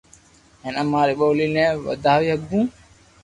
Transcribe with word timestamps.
ھين 0.63 0.73
اماري 0.83 1.13
ٻولي 1.19 1.47
ني 1.55 1.65
وداوي 1.85 2.27
ھگو 2.33 2.61